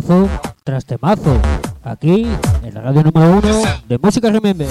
[0.00, 0.28] temazo
[0.62, 1.40] tras temazo,
[1.82, 2.26] aquí
[2.62, 4.68] en la radio número uno de Música Remember.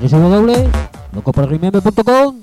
[0.00, 2.40] www.locoporremember.com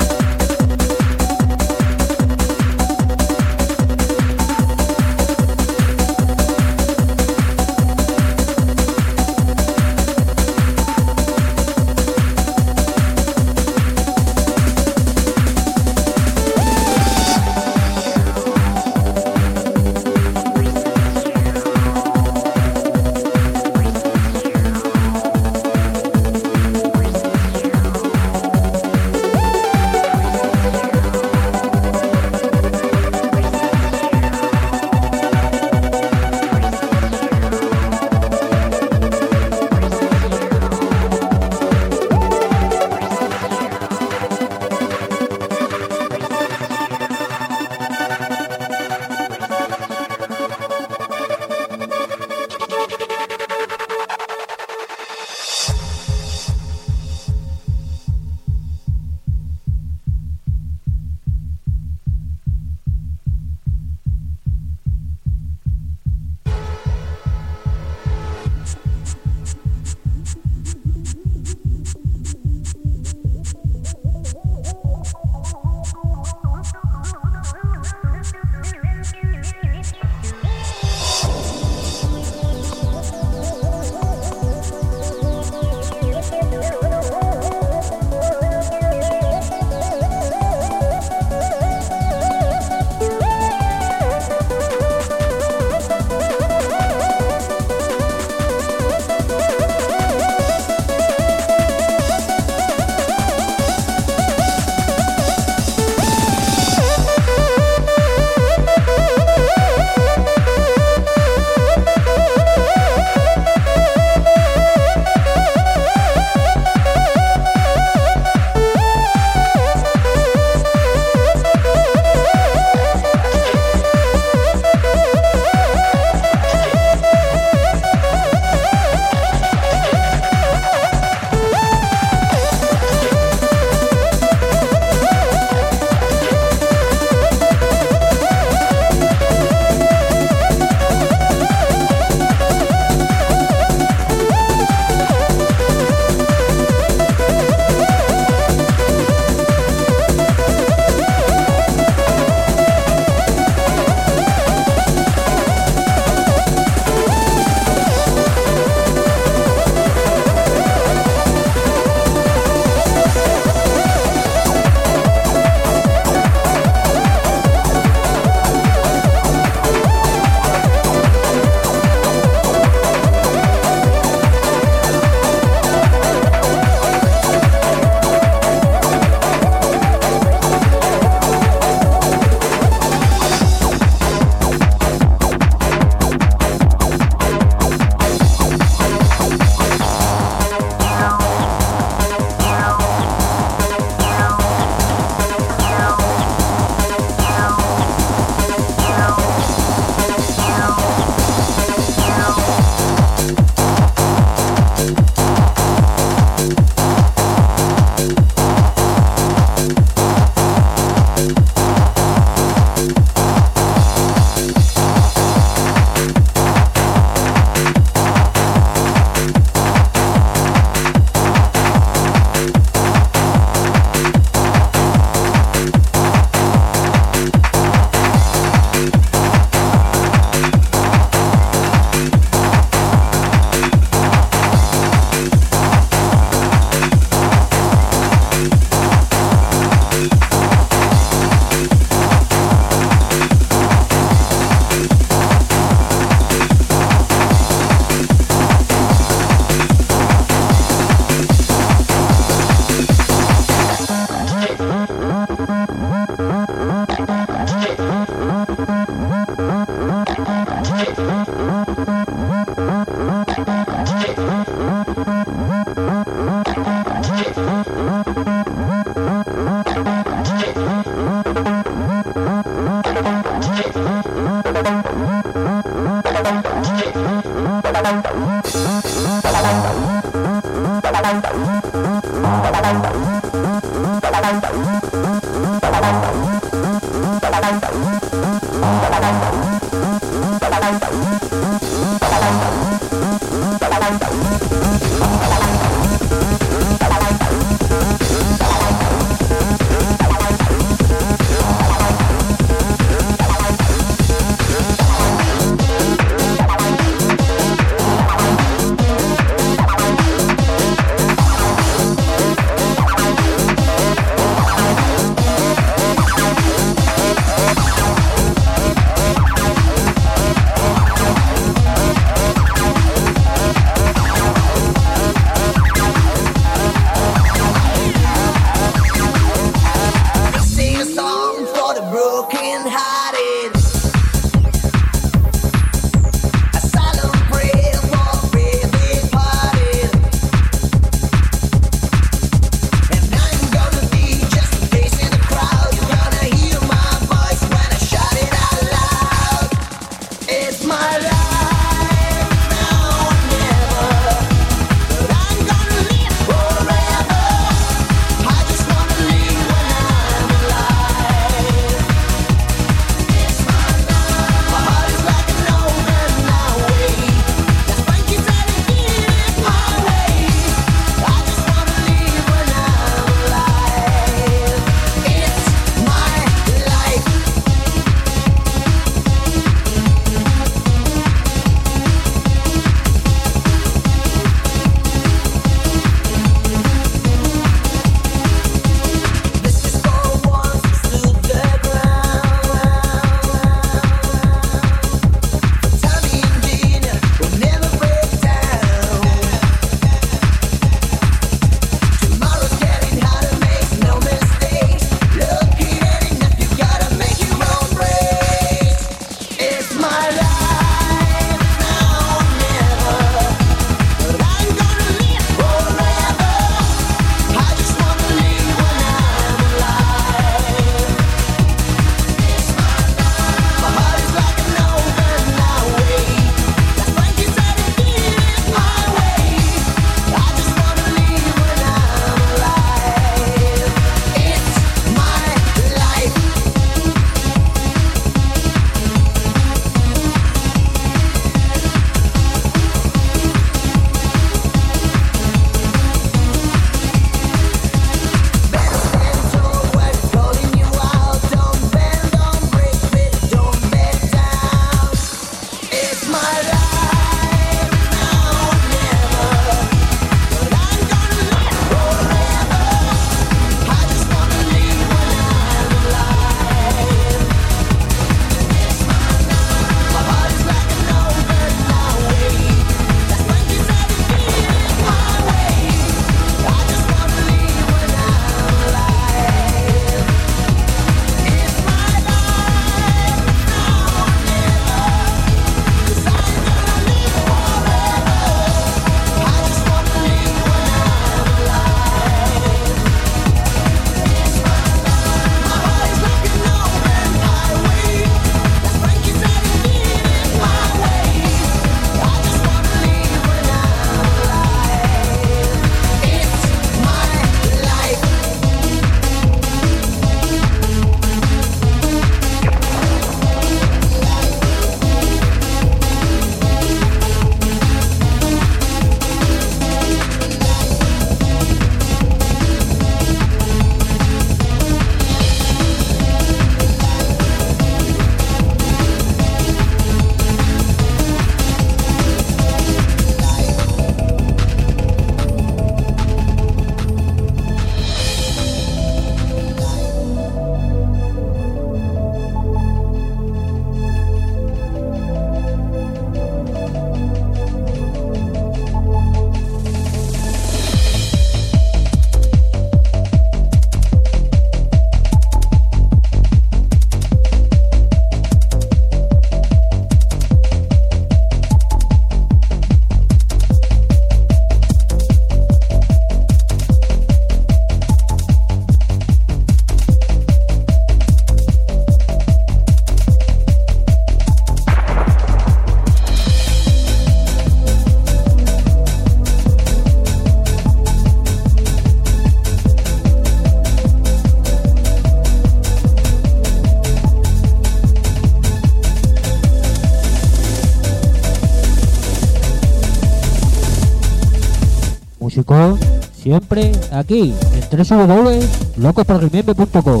[596.30, 600.00] siempre aquí, en www.locosparrimembe.com.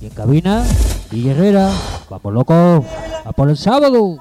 [0.00, 0.64] Y en cabina,
[1.10, 1.70] DJ Herrera,
[2.08, 2.86] vamos locos,
[3.26, 4.16] a por el sábado.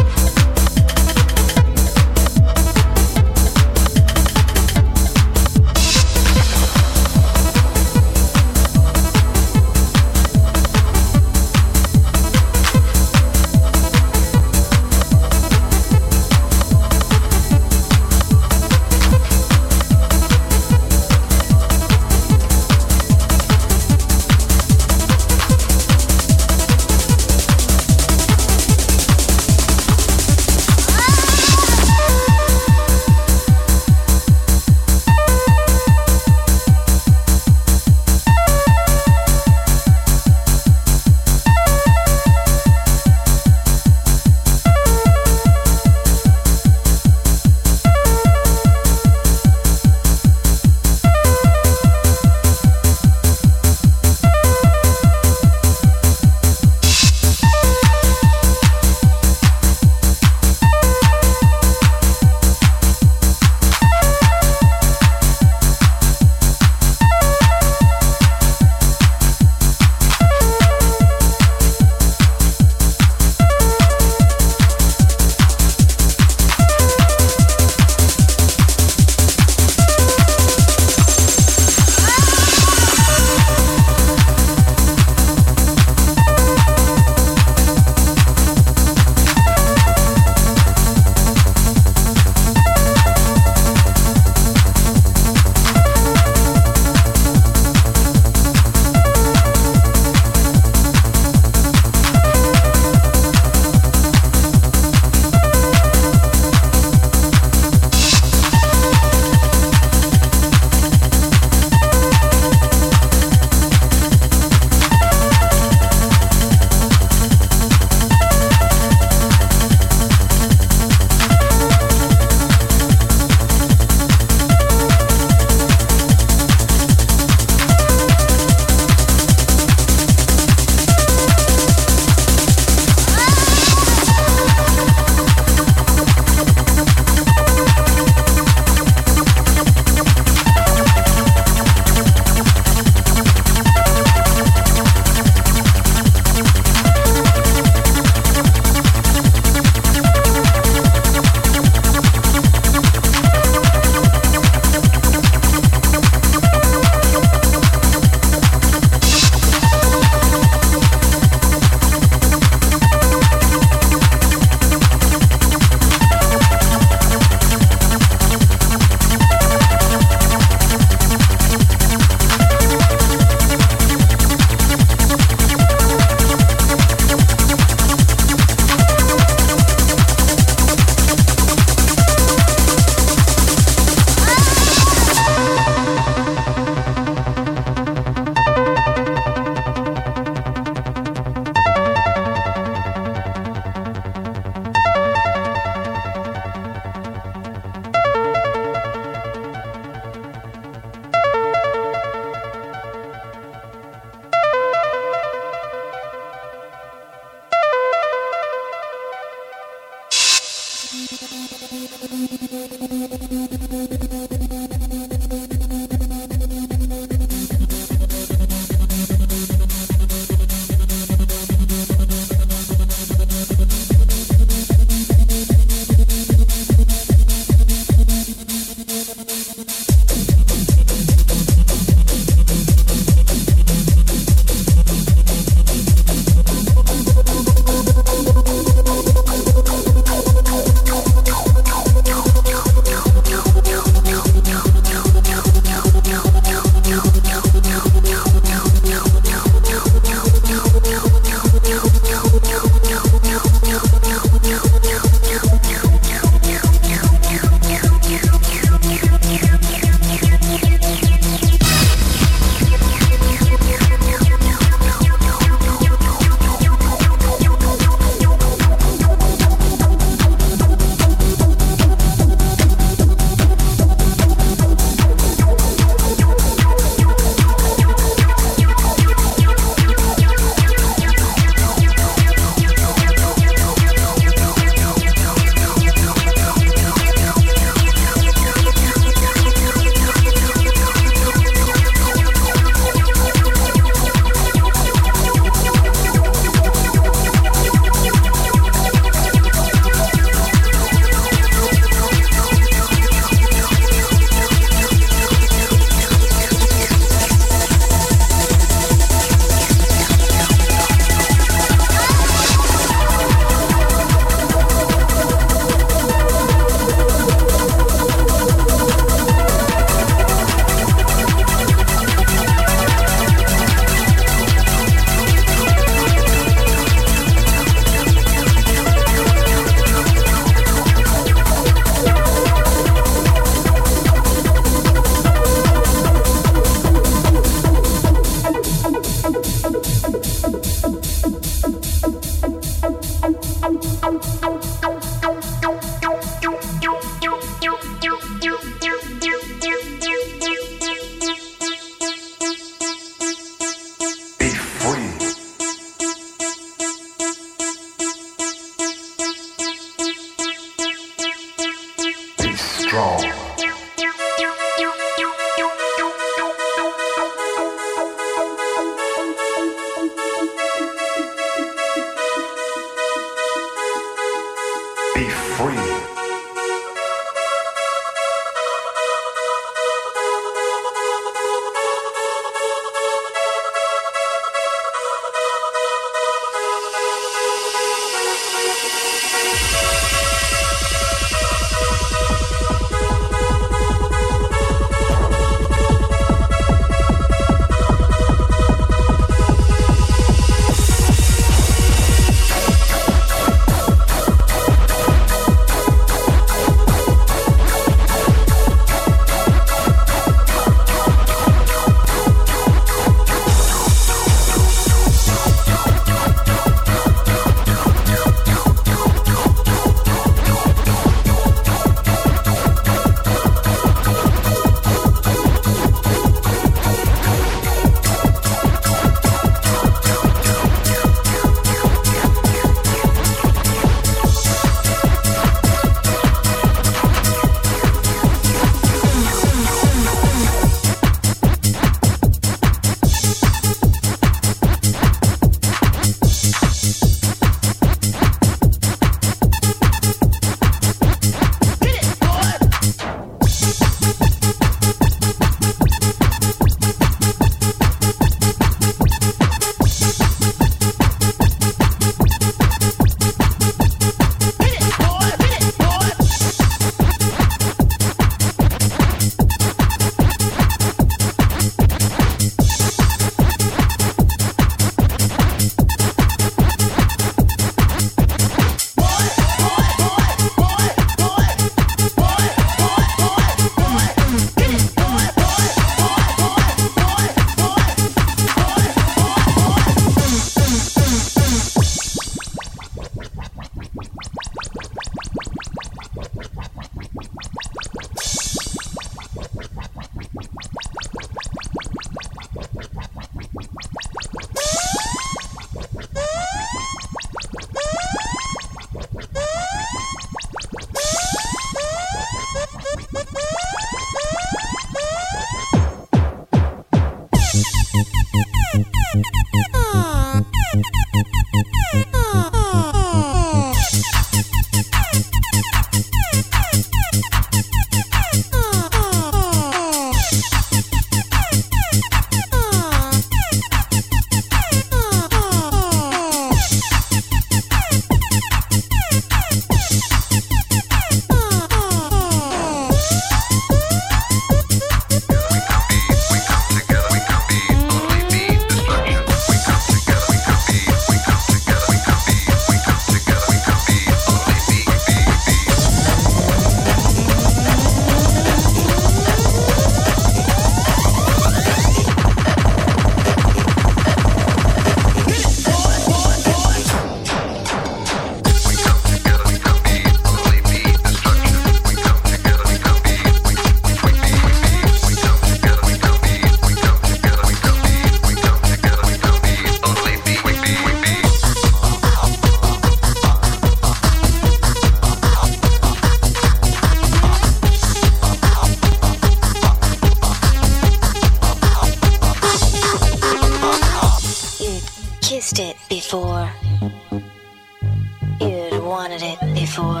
[599.02, 600.00] wanted it before.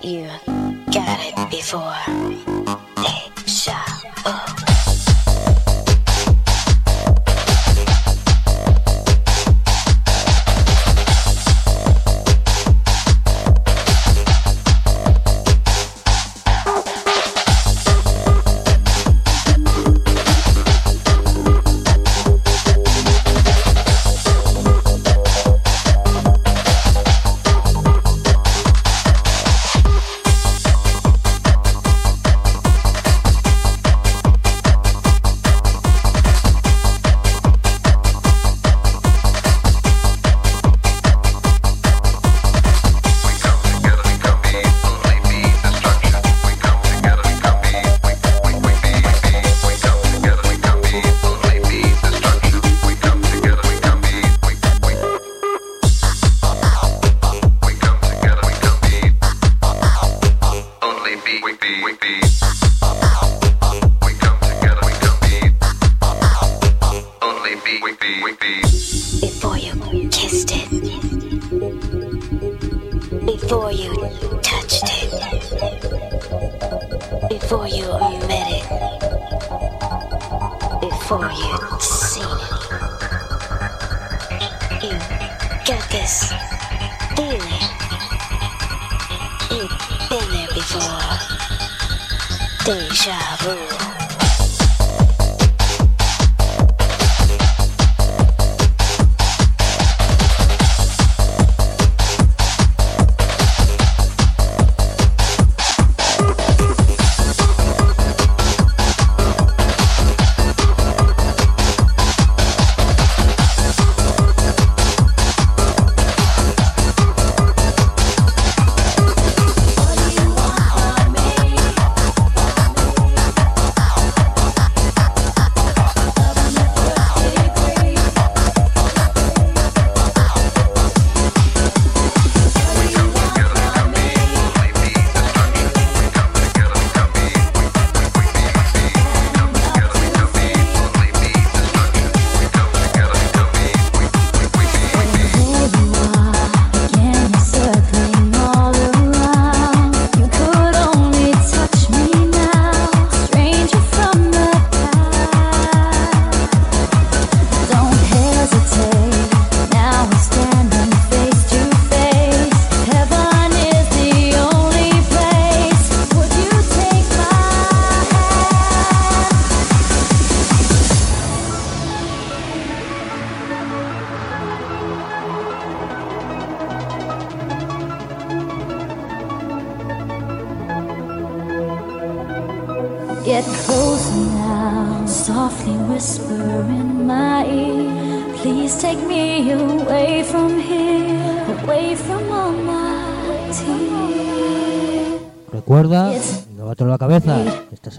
[0.00, 0.26] You
[0.90, 2.57] got it before.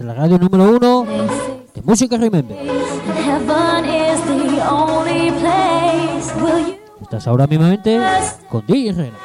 [0.00, 1.04] en la radio número uno
[1.74, 2.56] de Música Remember.
[7.02, 8.00] Estás ahora mismamente
[8.48, 9.16] con DJ Herrera.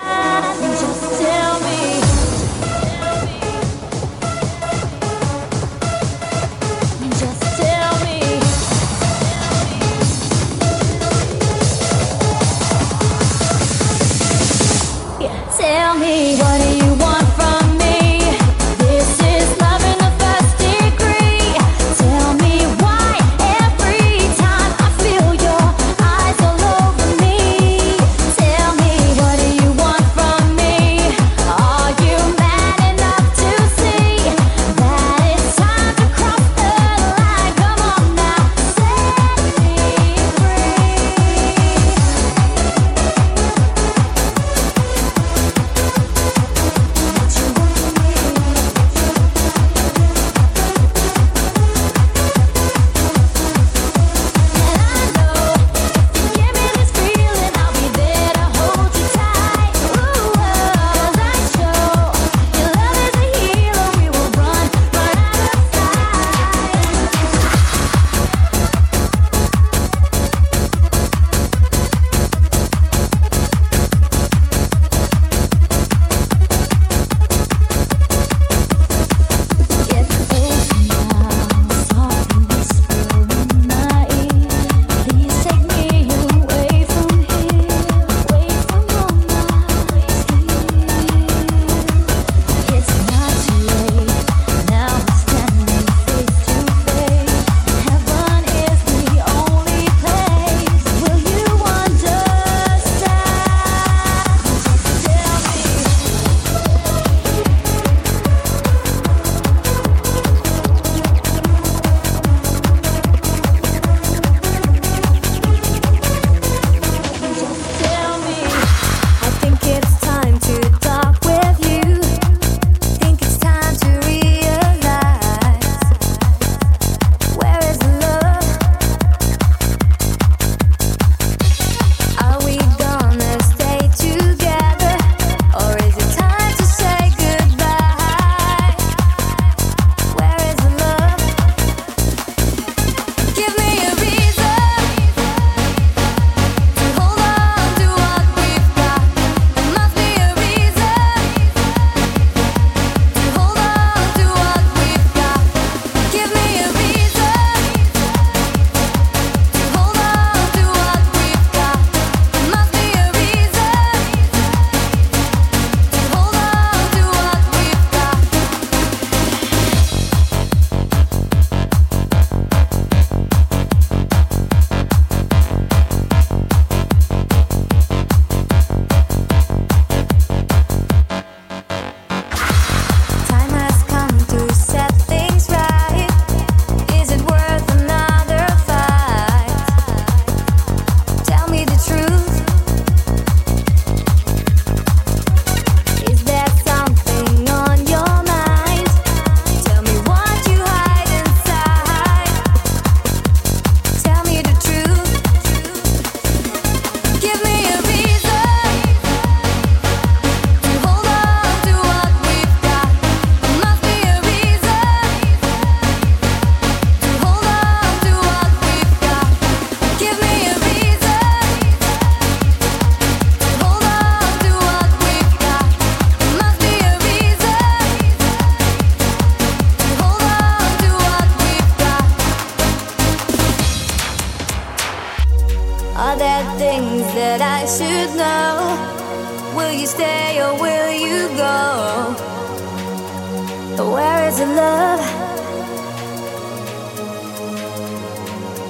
[244.45, 245.01] to love.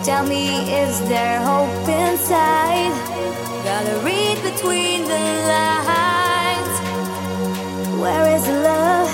[0.04, 2.94] Tell me, is there hope inside?
[3.64, 5.20] Gotta read between the
[5.54, 6.76] lines.
[8.00, 9.12] Where is love?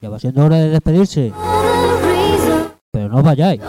[0.00, 1.32] Ya va siendo hora de despedirse.
[2.90, 3.60] Pero no os vayáis,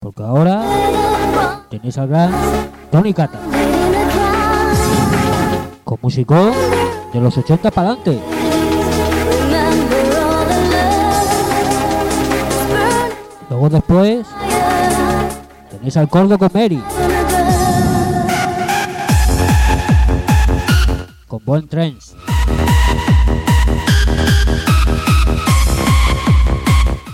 [0.00, 0.62] porque ahora
[1.70, 2.32] tenéis al gran
[2.90, 3.38] Tony Cata,
[5.84, 6.52] con músico
[7.12, 8.18] de los 80 para adelante.
[13.50, 14.26] Luego después
[15.70, 16.82] tenéis al Cordo con Mary,
[21.44, 22.16] buen trance.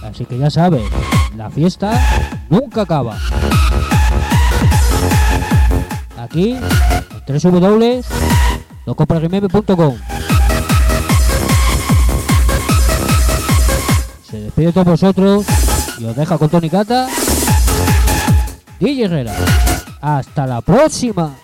[0.03, 0.83] Así que ya sabes,
[1.37, 1.93] la fiesta
[2.49, 3.19] nunca acaba.
[6.19, 6.57] Aquí,
[7.27, 7.41] en
[14.29, 15.47] Se despide de todos vosotros
[15.99, 17.09] y os deja con Tony Cata.
[18.79, 19.35] DJ Herrera.
[20.01, 21.37] Hasta la próxima.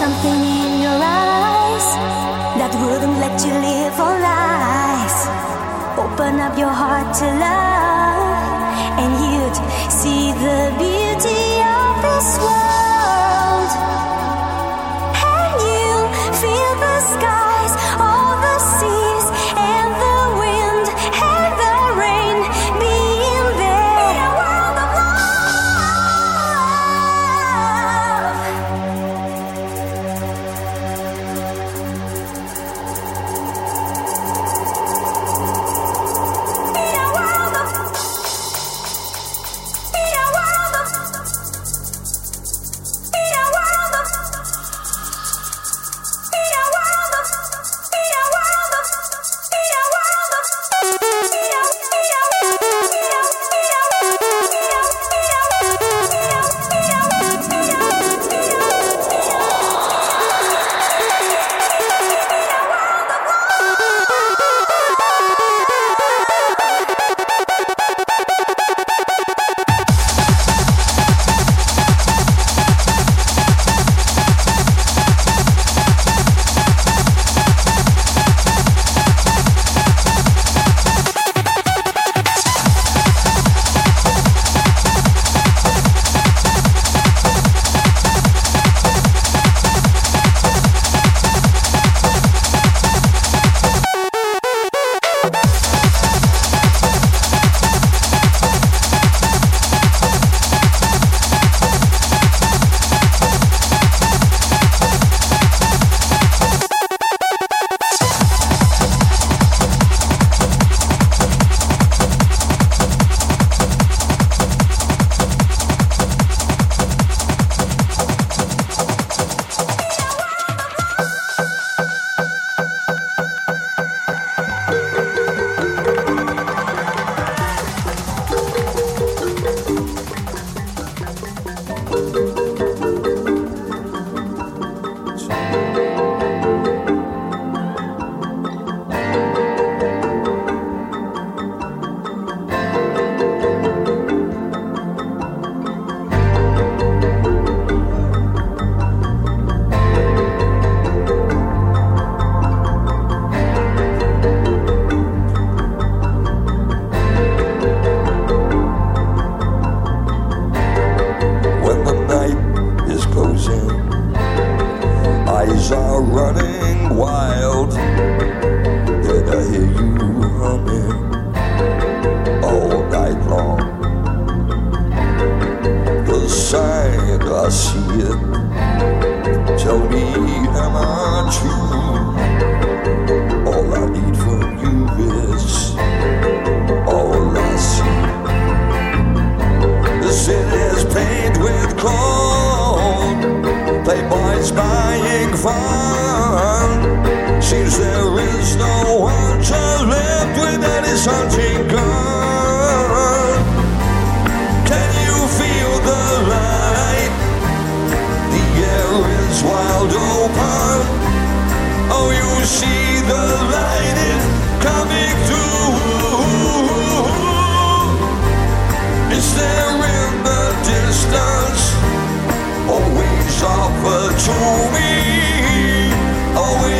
[0.00, 1.88] Something in your eyes
[2.56, 5.20] that wouldn't let you live a life.
[6.04, 7.69] Open up your heart to love,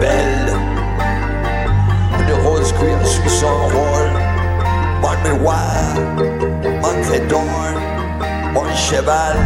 [0.00, 0.52] Belle,
[2.20, 4.12] une rose queue en suissant rôle,
[5.00, 5.94] mon miroir,
[6.82, 7.40] mon clé d'or,
[8.52, 9.36] mon cheval,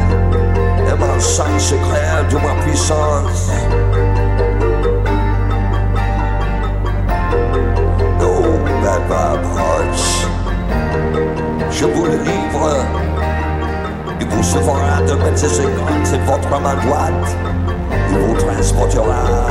[0.89, 3.51] et mon sang secret de ma puissance.
[11.71, 12.41] Je vous le livre
[14.21, 16.05] il vous sauvera de bêtises écrantes.
[16.05, 17.37] C'est votre main droite.
[18.11, 19.49] Il vous transportera